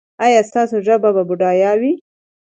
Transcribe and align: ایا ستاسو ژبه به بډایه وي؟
ایا 0.25 0.41
ستاسو 0.49 0.75
ژبه 0.87 1.09
به 1.15 1.23
بډایه 1.29 1.71
وي؟ 1.79 1.93